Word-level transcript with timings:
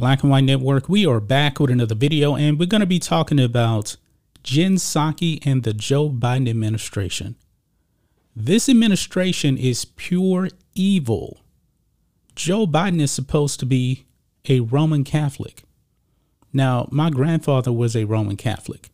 Black 0.00 0.22
and 0.22 0.30
White 0.30 0.44
Network. 0.44 0.88
We 0.88 1.04
are 1.04 1.20
back 1.20 1.60
with 1.60 1.68
another 1.68 1.94
video, 1.94 2.34
and 2.34 2.58
we're 2.58 2.64
going 2.64 2.80
to 2.80 2.86
be 2.86 2.98
talking 2.98 3.38
about 3.38 3.98
Jen 4.42 4.76
Psaki 4.76 5.44
and 5.44 5.62
the 5.62 5.74
Joe 5.74 6.08
Biden 6.08 6.48
administration. 6.48 7.36
This 8.34 8.70
administration 8.70 9.58
is 9.58 9.84
pure 9.84 10.48
evil. 10.74 11.42
Joe 12.34 12.66
Biden 12.66 13.02
is 13.02 13.10
supposed 13.10 13.60
to 13.60 13.66
be 13.66 14.06
a 14.48 14.60
Roman 14.60 15.04
Catholic. 15.04 15.64
Now, 16.50 16.88
my 16.90 17.10
grandfather 17.10 17.70
was 17.70 17.94
a 17.94 18.06
Roman 18.06 18.38
Catholic, 18.38 18.88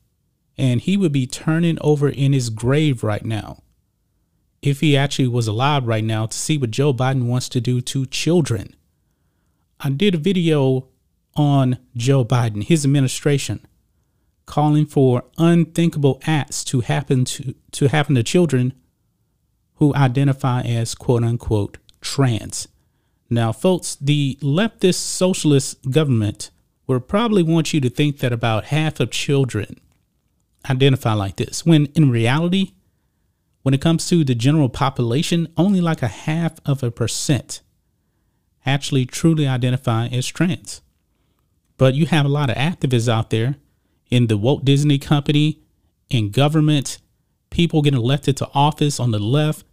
and 0.58 0.80
he 0.80 0.96
would 0.96 1.12
be 1.12 1.28
turning 1.28 1.78
over 1.82 2.08
in 2.08 2.32
his 2.32 2.50
grave 2.50 3.04
right 3.04 3.24
now 3.24 3.62
if 4.60 4.80
he 4.80 4.96
actually 4.96 5.28
was 5.28 5.46
alive 5.46 5.86
right 5.86 6.02
now 6.02 6.26
to 6.26 6.36
see 6.36 6.58
what 6.58 6.72
Joe 6.72 6.92
Biden 6.92 7.26
wants 7.26 7.48
to 7.50 7.60
do 7.60 7.80
to 7.80 8.06
children. 8.06 8.74
I 9.78 9.90
did 9.90 10.16
a 10.16 10.18
video 10.18 10.88
on 11.36 11.78
Joe 11.96 12.24
Biden, 12.24 12.64
his 12.64 12.84
administration, 12.84 13.64
calling 14.46 14.86
for 14.86 15.24
unthinkable 15.38 16.20
acts 16.26 16.64
to 16.64 16.80
happen 16.80 17.24
to, 17.26 17.54
to 17.72 17.88
happen 17.88 18.14
to 18.14 18.22
children 18.22 18.72
who 19.74 19.94
identify 19.94 20.62
as 20.62 20.94
quote 20.94 21.22
unquote 21.22 21.78
trans. 22.00 22.68
Now, 23.28 23.52
folks, 23.52 23.96
the 23.96 24.38
leftist 24.40 24.94
socialist 24.94 25.90
government 25.90 26.50
will 26.86 27.00
probably 27.00 27.42
want 27.42 27.74
you 27.74 27.80
to 27.80 27.90
think 27.90 28.18
that 28.18 28.32
about 28.32 28.66
half 28.66 29.00
of 29.00 29.10
children 29.10 29.80
identify 30.70 31.12
like 31.12 31.36
this, 31.36 31.66
when 31.66 31.86
in 31.86 32.10
reality, 32.10 32.72
when 33.62 33.74
it 33.74 33.80
comes 33.80 34.08
to 34.08 34.22
the 34.24 34.34
general 34.34 34.68
population, 34.68 35.48
only 35.56 35.80
like 35.80 36.02
a 36.02 36.08
half 36.08 36.60
of 36.64 36.82
a 36.82 36.90
percent 36.90 37.62
actually 38.64 39.06
truly 39.06 39.46
identify 39.46 40.06
as 40.06 40.26
trans. 40.26 40.82
But 41.76 41.94
you 41.94 42.06
have 42.06 42.24
a 42.24 42.30
lot 42.30 42.50
of 42.50 42.56
activists 42.56 43.08
out 43.08 43.30
there 43.30 43.56
in 44.10 44.28
the 44.28 44.38
Walt 44.38 44.64
Disney 44.64 44.98
Company, 44.98 45.60
in 46.08 46.30
government, 46.30 46.98
people 47.50 47.82
getting 47.82 48.00
elected 48.00 48.36
to 48.38 48.48
office 48.54 49.00
on 49.00 49.10
the 49.10 49.18
left 49.18 49.64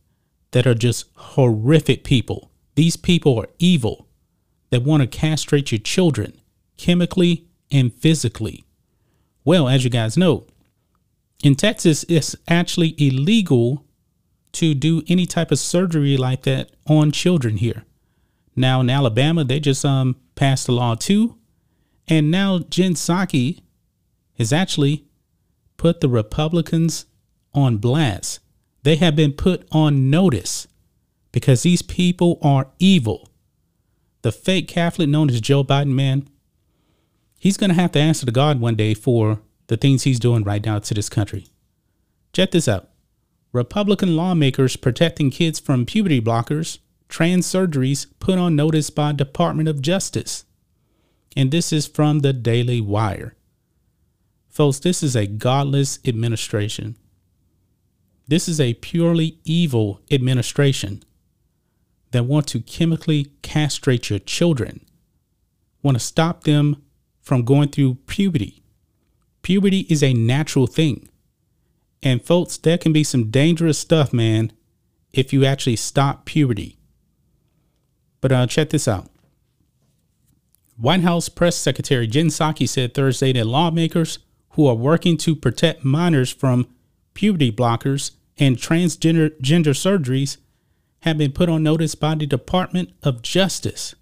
that 0.51 0.67
are 0.67 0.73
just 0.73 1.05
horrific 1.15 2.03
people. 2.03 2.51
These 2.75 2.97
people 2.97 3.39
are 3.39 3.47
evil 3.59 4.07
that 4.69 4.83
want 4.83 5.01
to 5.01 5.07
castrate 5.07 5.71
your 5.71 5.79
children 5.79 6.33
chemically 6.77 7.45
and 7.71 7.93
physically. 7.93 8.63
Well, 9.45 9.67
as 9.67 9.83
you 9.83 9.89
guys 9.89 10.17
know, 10.17 10.45
in 11.43 11.55
Texas, 11.55 12.05
it's 12.07 12.35
actually 12.47 12.95
illegal 12.97 13.85
to 14.53 14.73
do 14.73 15.03
any 15.07 15.25
type 15.25 15.51
of 15.51 15.59
surgery 15.59 16.15
like 16.15 16.43
that 16.43 16.71
on 16.87 17.11
children 17.11 17.57
here. 17.57 17.83
Now 18.55 18.81
in 18.81 18.89
Alabama, 18.89 19.43
they 19.43 19.59
just 19.59 19.83
um 19.83 20.15
passed 20.35 20.67
a 20.67 20.71
law 20.71 20.95
too 20.95 21.37
and 22.07 22.29
now 22.29 22.59
Jen 22.59 22.93
Psaki 22.93 23.61
has 24.37 24.51
actually 24.51 25.05
put 25.77 26.01
the 26.01 26.09
Republicans 26.09 27.05
on 27.53 27.77
blast. 27.77 28.39
They 28.83 28.95
have 28.97 29.15
been 29.15 29.33
put 29.33 29.67
on 29.71 30.09
notice 30.09 30.67
because 31.31 31.63
these 31.63 31.81
people 31.81 32.39
are 32.41 32.69
evil. 32.79 33.29
The 34.21 34.31
fake 34.31 34.67
Catholic 34.67 35.09
known 35.09 35.29
as 35.29 35.41
Joe 35.41 35.63
Biden, 35.63 35.93
man, 35.93 36.27
he's 37.39 37.57
going 37.57 37.69
to 37.69 37.75
have 37.75 37.91
to 37.93 37.99
answer 37.99 38.25
to 38.25 38.31
God 38.31 38.59
one 38.59 38.75
day 38.75 38.93
for 38.93 39.41
the 39.67 39.77
things 39.77 40.03
he's 40.03 40.19
doing 40.19 40.43
right 40.43 40.65
now 40.65 40.79
to 40.79 40.93
this 40.93 41.09
country. 41.09 41.47
Check 42.33 42.51
this 42.51 42.67
out 42.67 42.89
Republican 43.51 44.15
lawmakers 44.15 44.75
protecting 44.75 45.29
kids 45.29 45.59
from 45.59 45.85
puberty 45.85 46.19
blockers, 46.19 46.79
trans 47.07 47.45
surgeries 47.45 48.07
put 48.19 48.39
on 48.39 48.55
notice 48.55 48.89
by 48.89 49.11
Department 49.11 49.69
of 49.69 49.81
Justice 49.81 50.45
and 51.35 51.51
this 51.51 51.73
is 51.73 51.87
from 51.87 52.19
the 52.19 52.33
Daily 52.33 52.81
Wire. 52.81 53.35
Folks, 54.49 54.79
this 54.79 55.01
is 55.01 55.15
a 55.15 55.25
godless 55.25 55.99
administration. 56.05 56.95
This 58.27 58.47
is 58.47 58.59
a 58.59 58.75
purely 58.75 59.39
evil 59.43 59.99
administration 60.11 61.03
that 62.11 62.25
want 62.25 62.47
to 62.47 62.61
chemically 62.61 63.31
castrate 63.41 64.09
your 64.09 64.19
children, 64.19 64.85
want 65.81 65.95
to 65.95 66.03
stop 66.03 66.43
them 66.43 66.83
from 67.21 67.43
going 67.43 67.69
through 67.69 67.95
puberty. 68.05 68.61
Puberty 69.41 69.81
is 69.89 70.03
a 70.03 70.13
natural 70.13 70.67
thing. 70.67 71.09
And 72.01 72.23
folks, 72.23 72.57
there 72.57 72.77
can 72.77 72.93
be 72.93 73.03
some 73.03 73.31
dangerous 73.31 73.79
stuff, 73.79 74.13
man, 74.13 74.51
if 75.11 75.33
you 75.33 75.45
actually 75.45 75.77
stop 75.77 76.25
puberty. 76.25 76.77
But 78.21 78.31
uh, 78.31 78.47
check 78.47 78.69
this 78.69 78.87
out. 78.87 79.09
White 80.83 80.99
House 80.99 81.29
Press 81.29 81.55
Secretary 81.55 82.05
Jen 82.07 82.27
Psaki 82.27 82.67
said 82.67 82.93
Thursday 82.93 83.31
that 83.31 83.47
lawmakers 83.47 84.19
who 84.49 84.67
are 84.67 84.75
working 84.75 85.15
to 85.15 85.33
protect 85.33 85.85
minors 85.85 86.29
from 86.29 86.67
puberty 87.13 87.53
blockers 87.53 88.11
and 88.37 88.57
transgender 88.57 89.39
gender 89.39 89.71
surgeries 89.71 90.39
have 91.03 91.17
been 91.17 91.31
put 91.31 91.47
on 91.47 91.63
notice 91.63 91.95
by 91.95 92.15
the 92.15 92.25
Department 92.25 92.89
of 93.01 93.21
Justice. 93.21 93.95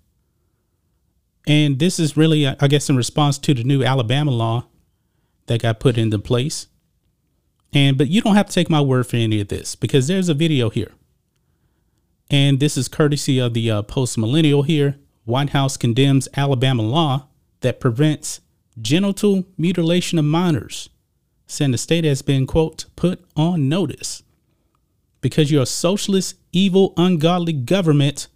And 1.46 1.78
this 1.78 2.00
is 2.00 2.18
really, 2.18 2.48
I 2.48 2.68
guess, 2.68 2.90
in 2.90 2.98
response 2.98 3.38
to 3.38 3.54
the 3.54 3.64
new 3.64 3.84
Alabama 3.84 4.32
law 4.32 4.66
that 5.46 5.62
got 5.62 5.80
put 5.80 6.00
into 6.00 6.18
place. 6.18 6.66
And 7.72 7.96
but 7.96 8.08
you 8.08 8.22
don't 8.22 8.36
have 8.36 8.48
to 8.48 8.54
take 8.54 8.72
my 8.72 8.82
word 8.82 9.06
for 9.06 9.18
any 9.18 9.40
of 9.40 9.50
this 9.50 9.76
because 9.76 10.08
there's 10.08 10.30
a 10.30 10.34
video 10.34 10.72
here. 10.72 10.94
And 12.32 12.60
this 12.60 12.76
is 12.76 12.88
courtesy 12.88 13.38
of 13.38 13.54
the 13.54 13.70
uh, 13.70 13.82
post 13.84 14.18
millennial 14.18 14.64
here. 14.64 14.98
White 15.26 15.50
House 15.52 15.78
condemns 15.78 16.28
Alabama 16.36 16.84
law 16.84 17.28
that 17.62 17.80
prevents 17.80 18.42
genital 18.82 19.46
mutilation 19.58 20.18
of 20.18 20.26
minors, 20.26 20.90
saying 21.48 21.72
the 21.72 21.78
state 21.78 22.04
has 22.04 22.22
been, 22.22 22.48
quote, 22.48 22.86
put 22.96 23.24
on 23.36 23.70
notice 23.70 24.24
because 25.22 25.52
your 25.52 25.66
socialist, 25.66 26.36
evil, 26.52 26.94
ungodly 26.98 27.54
government 27.54 28.28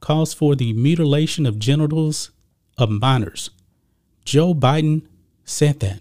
calls 0.00 0.34
for 0.34 0.54
the 0.54 0.72
mutilation 0.74 1.46
of 1.46 1.58
genitals 1.58 2.30
of 2.76 2.90
minors. 2.90 3.50
Joe 4.24 4.52
Biden 4.52 5.06
said 5.44 5.80
that. 5.80 6.00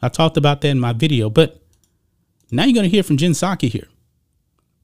I 0.00 0.08
talked 0.08 0.36
about 0.36 0.60
that 0.60 0.68
in 0.68 0.80
my 0.80 0.92
video, 0.92 1.28
but 1.28 1.60
now 2.50 2.64
you're 2.64 2.74
going 2.74 2.84
to 2.84 2.90
hear 2.90 3.02
from 3.02 3.16
Jen 3.16 3.32
Psaki 3.32 3.68
here. 3.68 3.88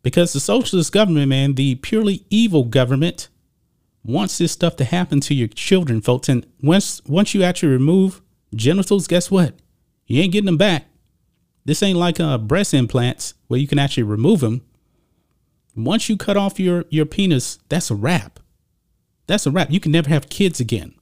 Because 0.02 0.32
the 0.32 0.40
socialist 0.40 0.92
government, 0.92 1.28
man, 1.28 1.54
the 1.54 1.74
purely 1.76 2.24
evil 2.30 2.64
government, 2.64 3.28
wants 4.04 4.38
this 4.38 4.52
stuff 4.52 4.76
to 4.76 4.84
happen 4.84 5.20
to 5.20 5.34
your 5.34 5.48
children, 5.48 6.00
folks. 6.00 6.28
And 6.28 6.46
once 6.62 7.02
once 7.04 7.34
you 7.34 7.42
actually 7.42 7.72
remove 7.72 8.22
genitals, 8.54 9.06
guess 9.06 9.30
what? 9.30 9.54
You 10.06 10.22
ain't 10.22 10.32
getting 10.32 10.46
them 10.46 10.56
back. 10.56 10.86
This 11.64 11.82
ain't 11.82 11.98
like 11.98 12.18
uh, 12.18 12.38
breast 12.38 12.74
implants 12.74 13.34
where 13.46 13.60
you 13.60 13.68
can 13.68 13.78
actually 13.78 14.04
remove 14.04 14.40
them. 14.40 14.62
Once 15.76 16.08
you 16.08 16.16
cut 16.16 16.36
off 16.36 16.58
your 16.58 16.84
your 16.90 17.06
penis, 17.06 17.58
that's 17.68 17.90
a 17.90 17.94
wrap. 17.94 18.40
That's 19.26 19.46
a 19.46 19.50
wrap. 19.50 19.70
You 19.70 19.80
can 19.80 19.92
never 19.92 20.08
have 20.08 20.28
kids 20.28 20.58
again. 20.58 20.94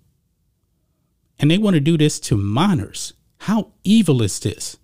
And 1.38 1.50
they 1.50 1.58
want 1.58 1.74
to 1.74 1.80
do 1.80 1.96
this 1.96 2.18
to 2.20 2.36
minors. 2.36 3.14
How 3.42 3.72
evil 3.84 4.22
is 4.22 4.38
this? 4.40 4.76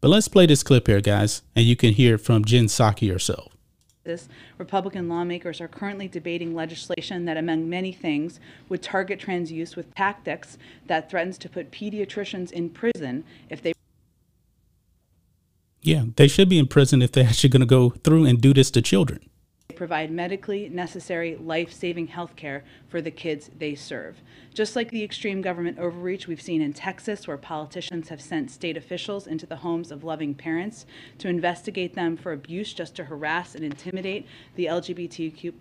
But 0.00 0.08
let's 0.08 0.28
play 0.28 0.46
this 0.46 0.62
clip 0.62 0.86
here, 0.86 1.00
guys, 1.00 1.42
and 1.56 1.64
you 1.64 1.74
can 1.74 1.94
hear 1.94 2.18
from 2.18 2.44
Jen 2.44 2.66
Psaki 2.66 3.10
herself. 3.10 3.57
Republican 4.58 5.08
lawmakers 5.08 5.60
are 5.60 5.68
currently 5.68 6.08
debating 6.08 6.54
legislation 6.54 7.24
that, 7.26 7.36
among 7.36 7.68
many 7.68 7.92
things, 7.92 8.40
would 8.68 8.82
target 8.82 9.20
trans 9.20 9.52
use 9.52 9.76
with 9.76 9.94
tactics 9.94 10.58
that 10.86 11.10
threatens 11.10 11.38
to 11.38 11.48
put 11.48 11.70
pediatricians 11.70 12.50
in 12.52 12.70
prison 12.70 13.24
if 13.50 13.62
they. 13.62 13.72
Yeah, 15.82 16.04
they 16.16 16.28
should 16.28 16.48
be 16.48 16.58
in 16.58 16.66
prison 16.66 17.02
if 17.02 17.12
they're 17.12 17.28
actually 17.28 17.50
going 17.50 17.60
to 17.60 17.66
go 17.66 17.90
through 17.90 18.24
and 18.24 18.40
do 18.40 18.52
this 18.52 18.70
to 18.72 18.82
children. 18.82 19.28
Provide 19.76 20.10
medically 20.10 20.68
necessary 20.70 21.36
life 21.36 21.72
saving 21.72 22.08
health 22.08 22.34
care 22.34 22.64
for 22.88 23.00
the 23.00 23.10
kids 23.10 23.50
they 23.58 23.74
serve. 23.74 24.16
Just 24.54 24.74
like 24.74 24.90
the 24.90 25.04
extreme 25.04 25.40
government 25.40 25.78
overreach 25.78 26.26
we've 26.26 26.40
seen 26.40 26.62
in 26.62 26.72
Texas, 26.72 27.28
where 27.28 27.36
politicians 27.36 28.08
have 28.08 28.20
sent 28.20 28.50
state 28.50 28.78
officials 28.78 29.26
into 29.26 29.46
the 29.46 29.56
homes 29.56 29.92
of 29.92 30.02
loving 30.02 30.34
parents 30.34 30.86
to 31.18 31.28
investigate 31.28 31.94
them 31.94 32.16
for 32.16 32.32
abuse 32.32 32.72
just 32.72 32.96
to 32.96 33.04
harass 33.04 33.54
and 33.54 33.62
intimidate 33.62 34.26
the 34.56 34.64
LGBTQI 34.64 35.52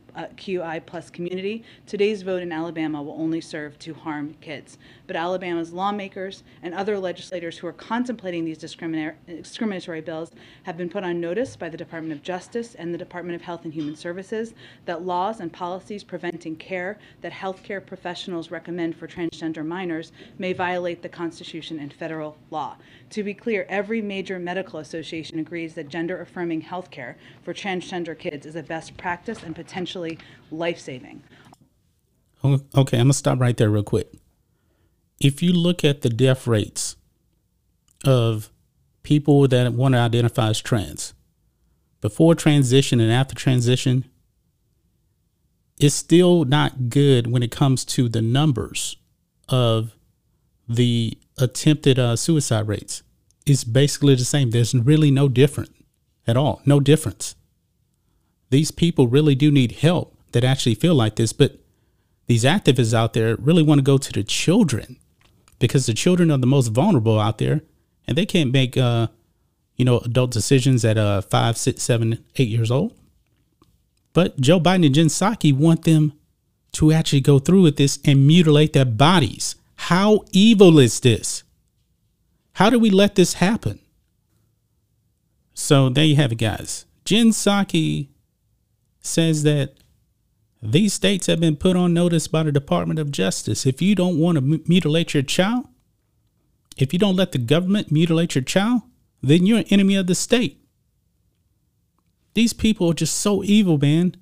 uh, 0.62 0.80
plus 0.86 1.10
community, 1.10 1.64
today's 1.86 2.22
vote 2.22 2.42
in 2.42 2.52
Alabama 2.52 3.04
will 3.04 3.22
only 3.22 3.42
serve 3.42 3.78
to 3.80 3.94
harm 3.94 4.34
kids. 4.42 4.80
But 5.06 5.18
Alabama's 5.18 5.74
lawmakers 5.74 6.44
and 6.64 6.74
other 6.74 6.98
legislators 6.98 7.58
who 7.58 7.68
are 7.68 7.74
contemplating 7.74 8.46
these 8.46 8.58
discriminatory 8.58 10.02
bills 10.02 10.32
have 10.64 10.78
been 10.78 10.90
put 10.90 11.04
on 11.04 11.20
notice 11.20 11.56
by 11.56 11.70
the 11.70 11.78
Department 11.78 12.14
of 12.14 12.24
Justice 12.24 12.74
and 12.74 12.94
the 12.94 12.98
Department 12.98 13.36
of 13.36 13.42
Health 13.42 13.66
and 13.66 13.74
Human 13.74 13.97
Services 13.98 14.54
that 14.86 15.04
laws 15.04 15.40
and 15.40 15.52
policies 15.52 16.04
preventing 16.04 16.56
care 16.56 16.98
that 17.22 17.32
healthcare 17.32 17.86
professionals 17.86 18.52
recommend 18.52 18.96
for 18.96 19.08
transgender 19.08 19.66
minors 19.66 20.12
may 20.38 20.54
violate 20.54 21.02
the 21.02 21.10
Constitution 21.10 21.80
and 21.80 21.92
federal 21.92 22.38
law. 22.52 22.78
To 23.10 23.24
be 23.24 23.34
clear, 23.34 23.66
every 23.68 24.02
major 24.02 24.40
medical 24.40 24.80
association 24.80 25.40
agrees 25.40 25.74
that 25.74 25.90
gender 25.90 26.22
affirming 26.22 26.62
healthcare 26.62 27.16
for 27.44 27.54
transgender 27.54 28.18
kids 28.18 28.46
is 28.46 28.56
a 28.56 28.64
best 28.64 28.96
practice 28.98 29.44
and 29.44 29.56
potentially 29.56 30.18
life 30.52 30.80
saving. 30.80 31.24
Okay, 32.44 32.98
I'm 32.98 33.06
gonna 33.06 33.14
stop 33.14 33.40
right 33.40 33.58
there 33.58 33.70
real 33.70 33.84
quick. 33.84 34.14
If 35.20 35.42
you 35.42 35.52
look 35.52 35.84
at 35.84 36.02
the 36.02 36.10
death 36.10 36.46
rates 36.46 36.96
of 38.06 38.52
people 39.02 39.48
that 39.48 39.74
want 39.74 39.96
to 39.96 40.00
identify 40.00 40.50
as 40.50 40.62
trans, 40.62 41.14
before 42.08 42.34
transition 42.34 43.02
and 43.02 43.12
after 43.12 43.36
transition, 43.36 44.06
it's 45.78 45.94
still 45.94 46.46
not 46.46 46.88
good 46.88 47.28
when 47.28 47.44
it 47.44 47.52
comes 47.52 47.84
to 47.84 48.08
the 48.08 48.22
numbers 48.22 48.96
of 49.50 49.94
the 50.70 51.18
attempted 51.38 52.00
uh, 52.00 52.16
suicide 52.16 52.66
rates. 52.66 53.04
It's 53.46 53.66
basically 53.66 54.16
the 54.16 54.24
same. 54.24 54.52
There's 54.52 54.74
really 54.74 55.12
no 55.12 55.28
different 55.28 55.76
at 56.26 56.38
all. 56.38 56.62
No 56.66 56.80
difference. 56.80 57.36
These 58.52 58.72
people 58.72 59.10
really 59.10 59.36
do 59.36 59.52
need 59.52 59.74
help 59.74 60.18
that 60.32 60.46
actually 60.46 60.76
feel 60.76 60.96
like 60.96 61.18
this, 61.18 61.34
but 61.34 61.60
these 62.28 62.46
activists 62.46 62.94
out 62.94 63.12
there 63.12 63.36
really 63.36 63.64
want 63.64 63.80
to 63.80 63.84
go 63.84 63.98
to 63.98 64.14
the 64.14 64.24
children 64.24 64.96
because 65.60 65.88
the 65.88 65.94
children 65.94 66.32
are 66.32 66.38
the 66.38 66.48
most 66.48 66.70
vulnerable 66.70 67.20
out 67.20 67.38
there 67.38 67.64
and 68.08 68.18
they 68.18 68.26
can't 68.26 68.54
make 68.54 68.78
uh, 68.78 69.08
you 69.78 69.86
know 69.86 70.00
adult 70.00 70.32
decisions 70.32 70.84
at 70.84 70.98
uh 70.98 71.22
five 71.22 71.58
six 71.58 71.84
seven 71.84 72.24
eight 72.36 72.50
years 72.50 72.70
old. 72.72 72.94
But 74.14 74.40
joe 74.42 74.60
biden 74.60 74.86
and 74.86 74.96
jen 74.96 75.08
psaki 75.08 75.54
want 75.54 75.84
them 75.84 76.14
to 76.74 76.92
actually 76.92 77.22
go 77.22 77.40
through 77.40 77.62
with 77.62 77.78
this 77.78 78.00
and 78.04 78.28
mutilate 78.28 78.74
their 78.74 78.86
bodies. 78.86 79.56
How 79.76 80.26
evil 80.32 80.80
is 80.80 81.00
this? 81.00 81.44
How 82.54 82.70
do 82.70 82.80
we 82.80 82.90
let 82.90 83.16
this 83.16 83.36
happen? 83.36 83.80
So 85.54 85.90
there 85.90 86.06
you 86.06 86.16
have 86.18 86.32
it 86.32 86.40
guys. 86.40 86.86
Jen 87.06 87.30
psaki 87.30 88.10
says 89.02 89.44
that 89.44 89.76
these 90.62 90.94
states 90.94 91.28
have 91.28 91.40
been 91.40 91.56
put 91.56 91.76
on 91.76 91.94
notice 91.94 92.28
by 92.28 92.44
the 92.44 92.52
Department 92.52 93.00
of 93.00 93.12
Justice. 93.12 93.66
If 93.66 93.82
you 93.82 93.96
don't 93.96 94.20
want 94.20 94.36
to 94.38 94.42
mutilate 94.42 95.14
your 95.14 95.24
child, 95.24 95.68
if 96.78 96.94
you 96.94 97.00
don't 97.00 97.16
let 97.16 97.32
the 97.32 97.38
government 97.38 97.92
mutilate 97.92 98.36
your 98.36 98.44
child, 98.44 98.82
then 99.22 99.46
you're 99.46 99.60
an 99.60 99.66
enemy 99.70 99.96
of 99.96 100.08
the 100.08 100.16
state. 100.16 100.62
These 102.34 102.54
people 102.54 102.92
are 102.92 102.94
just 102.94 103.18
so 103.18 103.44
evil, 103.44 103.78
man. 103.78 104.16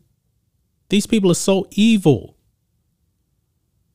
These 0.89 1.05
people 1.07 1.31
are 1.31 1.35
so 1.35 1.67
evil. 1.71 2.37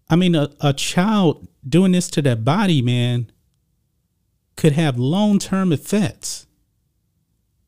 I 0.08 0.17
mean, 0.17 0.35
a, 0.35 0.50
a 0.61 0.73
child 0.73 1.49
doing 1.67 1.93
this 1.93 2.08
to 2.11 2.23
their 2.23 2.37
body, 2.37 2.82
man, 2.82 3.31
could 4.56 4.73
have 4.73 4.99
long 4.99 5.38
term 5.38 5.73
effects 5.73 6.47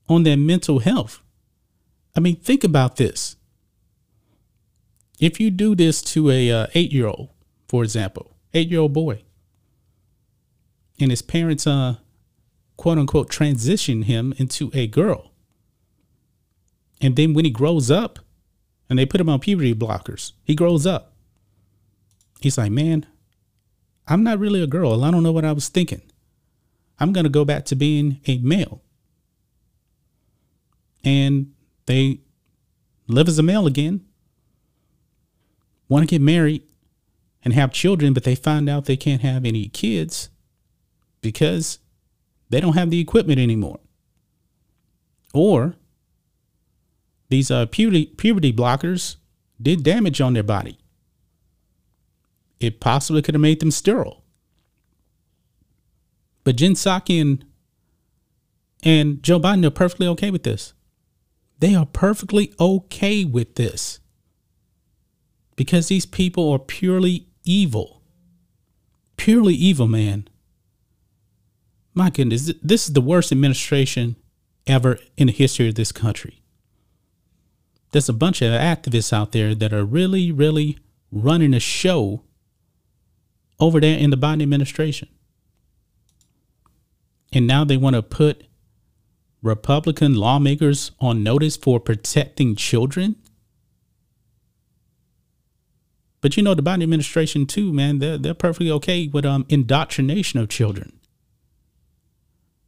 on 0.08 0.25
their 0.25 0.37
mental 0.37 0.81
health. 0.81 1.23
I 2.14 2.20
mean, 2.20 2.37
think 2.37 2.64
about 2.64 2.96
this. 2.96 3.37
If 5.19 5.40
you 5.40 5.50
do 5.50 5.75
this 5.75 6.02
to 6.02 6.31
a 6.31 6.50
uh, 6.50 6.67
eight 6.75 6.93
year 6.93 7.06
old, 7.06 7.31
for 7.69 7.85
example, 7.85 8.37
eight 8.52 8.69
year 8.69 8.81
old 8.81 8.93
boy, 8.93 9.23
and 11.00 11.11
his 11.11 11.23
parents 11.23 11.67
uh 11.67 11.96
quote 12.76 12.98
unquote 12.98 13.30
transition 13.30 14.02
him 14.02 14.34
into 14.38 14.70
a 14.74 14.86
girl. 14.86 15.32
And 17.00 17.16
then 17.16 17.34
when 17.34 17.44
he 17.44 17.50
grows 17.50 17.90
up 17.90 18.19
and 18.88 18.98
they 18.98 19.06
put 19.06 19.20
him 19.20 19.28
on 19.28 19.40
puberty 19.40 19.74
blockers, 19.74 20.32
he 20.44 20.54
grows 20.54 20.86
up. 20.86 21.14
He's 22.40 22.58
like, 22.58 22.72
man, 22.72 23.06
I'm 24.06 24.22
not 24.22 24.38
really 24.38 24.62
a 24.62 24.66
girl. 24.66 25.04
I 25.04 25.10
don't 25.10 25.22
know 25.22 25.32
what 25.32 25.44
I 25.44 25.52
was 25.52 25.69
thinking. 25.69 26.02
I'm 26.98 27.12
going 27.12 27.24
to 27.24 27.30
go 27.30 27.44
back 27.44 27.64
to 27.66 27.76
being 27.76 28.20
a 28.26 28.38
male. 28.38 28.82
And 31.04 31.52
they 31.86 32.20
live 33.08 33.28
as 33.28 33.38
a 33.38 33.42
male 33.42 33.66
again, 33.66 34.04
want 35.88 36.02
to 36.02 36.06
get 36.06 36.22
married 36.22 36.62
and 37.44 37.54
have 37.54 37.72
children, 37.72 38.12
but 38.12 38.25
they 38.25 38.34
find 38.34 38.68
out 38.68 38.84
they 38.84 38.96
can't 38.96 39.22
have 39.22 39.44
any 39.44 39.68
kids 39.68 40.30
because 41.20 41.78
they 42.52 42.60
don't 42.60 42.75
have 42.75 42.90
the 42.90 43.00
equipment 43.00 43.40
anymore. 43.40 43.81
Or 45.32 45.75
these 47.31 47.50
uh, 47.50 47.64
puberty, 47.64 48.04
puberty 48.04 48.52
blockers 48.52 49.16
did 49.60 49.82
damage 49.82 50.20
on 50.20 50.34
their 50.34 50.43
body. 50.43 50.76
It 52.60 52.78
possibly 52.78 53.22
could 53.22 53.34
have 53.34 53.40
made 53.40 53.60
them 53.60 53.70
sterile. 53.70 54.22
But 56.44 56.56
Jen 56.56 56.75
Psaki 56.75 57.22
and, 57.22 57.43
and 58.82 59.22
Joe 59.22 59.40
Biden 59.40 59.64
are 59.64 59.70
perfectly 59.70 60.06
okay 60.08 60.31
with 60.31 60.43
this. 60.43 60.75
They 61.58 61.75
are 61.75 61.87
perfectly 61.87 62.52
okay 62.60 63.25
with 63.25 63.54
this 63.54 63.99
because 65.56 65.88
these 65.88 66.04
people 66.04 66.52
are 66.52 66.58
purely 66.58 67.28
evil. 67.44 68.02
Purely 69.16 69.54
evil, 69.54 69.88
man 69.88 70.28
my 71.94 72.10
goodness, 72.10 72.52
this 72.62 72.86
is 72.86 72.94
the 72.94 73.00
worst 73.00 73.32
administration 73.32 74.16
ever 74.66 74.98
in 75.16 75.26
the 75.26 75.32
history 75.32 75.68
of 75.68 75.74
this 75.74 75.92
country. 75.92 76.42
There's 77.90 78.08
a 78.08 78.14
bunch 78.14 78.40
of 78.40 78.48
activists 78.52 79.12
out 79.12 79.32
there 79.32 79.54
that 79.54 79.72
are 79.72 79.84
really, 79.84 80.32
really 80.32 80.78
running 81.10 81.52
a 81.52 81.60
show 81.60 82.22
over 83.60 83.80
there 83.80 83.98
in 83.98 84.10
the 84.10 84.16
Biden 84.16 84.42
administration. 84.42 85.08
And 87.32 87.46
now 87.46 87.64
they 87.64 87.76
want 87.76 87.96
to 87.96 88.02
put 88.02 88.44
Republican 89.42 90.14
lawmakers 90.14 90.92
on 91.00 91.22
notice 91.22 91.56
for 91.56 91.80
protecting 91.80 92.56
children. 92.56 93.16
But 96.20 96.36
you 96.36 96.42
know, 96.42 96.54
the 96.54 96.62
Biden 96.62 96.84
administration, 96.84 97.46
too, 97.46 97.72
man, 97.72 97.98
they're, 97.98 98.16
they're 98.16 98.34
perfectly 98.34 98.70
okay 98.70 99.08
with 99.08 99.26
um, 99.26 99.44
indoctrination 99.48 100.40
of 100.40 100.48
children. 100.48 100.98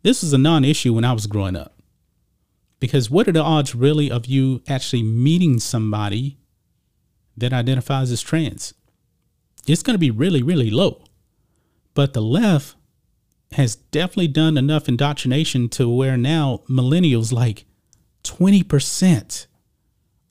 This 0.04 0.22
is 0.22 0.34
a 0.34 0.38
non 0.38 0.66
issue 0.66 0.92
when 0.92 1.04
I 1.04 1.14
was 1.14 1.26
growing 1.26 1.56
up. 1.56 1.72
Because 2.78 3.10
what 3.10 3.26
are 3.26 3.32
the 3.32 3.42
odds 3.42 3.74
really 3.74 4.10
of 4.10 4.26
you 4.26 4.62
actually 4.68 5.02
meeting 5.02 5.58
somebody 5.58 6.36
that 7.38 7.54
identifies 7.54 8.12
as 8.12 8.20
trans? 8.20 8.74
It's 9.66 9.82
going 9.82 9.94
to 9.94 9.98
be 9.98 10.10
really, 10.10 10.42
really 10.42 10.70
low. 10.70 11.02
But 11.94 12.12
the 12.12 12.20
left 12.20 12.76
has 13.52 13.76
definitely 13.76 14.28
done 14.28 14.58
enough 14.58 14.90
indoctrination 14.90 15.70
to 15.70 15.88
where 15.88 16.18
now 16.18 16.60
millennials, 16.68 17.32
like 17.32 17.64
20%, 18.24 19.46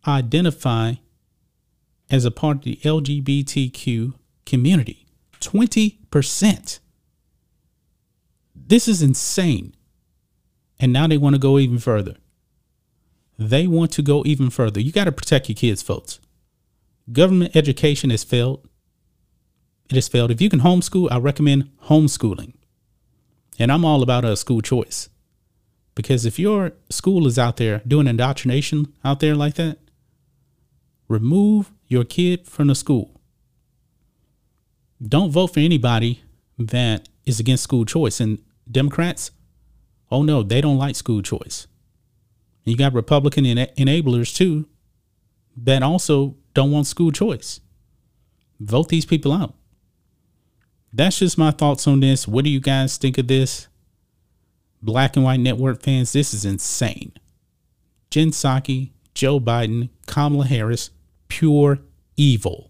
identify 0.08 0.94
as 2.12 2.26
a 2.26 2.32
part 2.32 2.58
of 2.58 2.64
the 2.64 2.76
LGBTQ 2.84 4.14
community. 4.46 5.08
20%. 5.40 6.80
This 8.74 8.88
is 8.88 9.04
insane. 9.04 9.76
And 10.80 10.92
now 10.92 11.06
they 11.06 11.20
want 11.20 11.36
to 11.36 11.40
go 11.40 11.60
even 11.60 11.78
further. 11.78 12.16
They 13.38 13.68
want 13.68 13.92
to 13.92 14.02
go 14.02 14.24
even 14.26 14.50
further. 14.50 14.80
You 14.80 14.92
got 14.92 15.04
to 15.04 15.12
protect 15.12 15.48
your 15.48 15.56
kids, 15.56 15.84
folks. 15.84 16.20
Government 17.12 17.56
education 17.56 18.10
has 18.10 18.24
failed. 18.24 18.68
It 19.92 19.96
has 19.96 20.08
failed. 20.08 20.32
If 20.32 20.42
you 20.42 20.50
can 20.50 20.62
homeschool, 20.62 21.08
I 21.12 21.20
recommend 21.20 21.70
homeschooling. 21.84 22.56
And 23.60 23.72
I'm 23.72 23.86
all 23.86 24.02
about 24.02 24.26
a 24.26 24.36
school 24.36 24.62
choice. 24.62 25.08
Because 25.94 26.26
if 26.26 26.40
your 26.40 26.72
school 26.90 27.28
is 27.28 27.38
out 27.38 27.58
there 27.58 27.84
doing 27.88 28.08
indoctrination 28.08 28.92
out 29.06 29.20
there 29.20 29.36
like 29.36 29.54
that, 29.54 29.78
remove 31.08 31.72
your 31.86 32.06
kid 32.06 32.48
from 32.48 32.70
the 32.70 32.74
school. 32.74 33.22
Don't 35.00 35.30
vote 35.30 35.54
for 35.54 35.60
anybody 35.60 36.24
that 36.58 37.08
is 37.24 37.40
against 37.40 37.62
school 37.62 37.86
choice. 37.86 38.20
And 38.20 38.40
Democrats, 38.70 39.32
oh 40.12 40.24
no, 40.24 40.44
they 40.44 40.62
don't 40.62 40.78
like 40.78 40.96
school 40.96 41.22
choice. 41.22 41.68
You 42.66 42.78
got 42.78 42.94
Republican 42.94 43.46
ena- 43.46 43.68
enablers 43.78 44.36
too 44.36 44.68
that 45.58 45.84
also 45.84 46.36
don't 46.54 46.72
want 46.72 46.88
school 46.88 47.12
choice. 47.12 47.60
Vote 48.60 48.90
these 48.90 49.06
people 49.06 49.32
out. 49.32 49.56
That's 50.94 51.20
just 51.20 51.38
my 51.38 51.52
thoughts 51.52 51.88
on 51.88 52.00
this. 52.00 52.28
What 52.28 52.46
do 52.46 52.52
you 52.52 52.60
guys 52.60 52.98
think 52.98 53.18
of 53.18 53.28
this? 53.28 53.68
Black 54.82 55.16
and 55.16 55.26
White 55.26 55.40
Network 55.40 55.82
fans, 55.82 56.14
this 56.14 56.34
is 56.34 56.46
insane. 56.46 57.14
Jen 58.10 58.30
Psaki, 58.30 58.92
Joe 59.14 59.40
Biden, 59.40 59.90
Kamala 60.06 60.46
Harris, 60.46 60.92
pure 61.28 61.80
evil. 62.16 62.70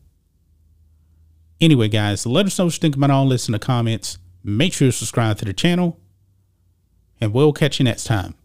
Anyway, 1.60 1.88
guys, 1.88 2.26
let 2.26 2.46
us 2.46 2.58
know 2.58 2.66
what 2.66 2.74
you 2.76 2.80
think 2.80 2.96
about 2.96 3.10
all 3.10 3.28
this 3.28 3.48
in 3.48 3.52
the 3.52 3.60
comments. 3.60 4.18
Make 4.44 4.74
sure 4.74 4.90
to 4.90 4.92
subscribe 4.92 5.38
to 5.38 5.46
the 5.46 5.54
channel, 5.54 6.00
and 7.22 7.34
we'll 7.34 7.54
catch 7.54 7.80
you 7.80 7.86
next 7.86 8.04
time. 8.04 8.36